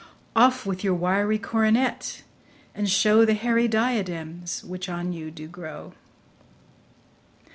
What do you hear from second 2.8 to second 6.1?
show The hairy diadems which on you do grow.